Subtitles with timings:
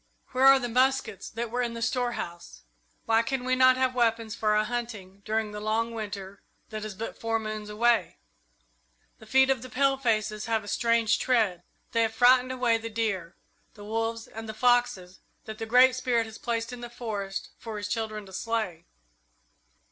[0.31, 2.63] Where are the muskets that were in the storehouse?
[3.05, 6.95] Why can we not have weapons for our hunting during the long Winter that is
[6.95, 8.17] but four moons away?
[9.19, 11.61] "The feet of the palefaces have a strange tread.
[11.91, 13.35] They have frightened away the deer,
[13.75, 17.77] the wolves, and the foxes that the Great Spirit has placed in the forest for
[17.77, 18.87] his children to slay.